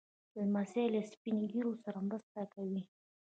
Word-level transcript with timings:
لمسی 0.39 0.85
له 0.93 1.01
سپين 1.11 1.35
ږیرو 1.51 1.71
سره 1.83 1.99
مرسته 2.09 2.41
کوي. 2.53 2.81